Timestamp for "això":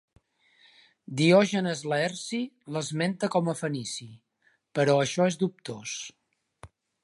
5.05-5.31